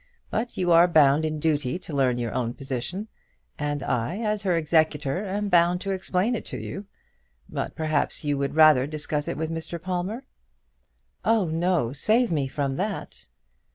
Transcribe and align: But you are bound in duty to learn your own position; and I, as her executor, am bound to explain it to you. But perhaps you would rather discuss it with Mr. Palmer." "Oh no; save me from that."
But 0.31 0.57
you 0.57 0.71
are 0.71 0.87
bound 0.87 1.25
in 1.25 1.37
duty 1.39 1.77
to 1.77 1.95
learn 1.95 2.17
your 2.17 2.33
own 2.33 2.55
position; 2.55 3.07
and 3.59 3.83
I, 3.83 4.17
as 4.17 4.41
her 4.41 4.57
executor, 4.57 5.27
am 5.27 5.47
bound 5.47 5.79
to 5.81 5.91
explain 5.91 6.33
it 6.33 6.43
to 6.45 6.57
you. 6.57 6.87
But 7.47 7.75
perhaps 7.75 8.25
you 8.25 8.35
would 8.39 8.55
rather 8.55 8.87
discuss 8.87 9.27
it 9.27 9.37
with 9.37 9.51
Mr. 9.51 9.79
Palmer." 9.79 10.23
"Oh 11.23 11.45
no; 11.45 11.91
save 11.91 12.31
me 12.31 12.47
from 12.47 12.77
that." 12.77 13.27